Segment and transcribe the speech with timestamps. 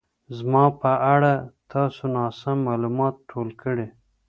[0.37, 1.33] زما په اړه
[1.73, 3.87] تاسو ناسم مالومات ټول کړي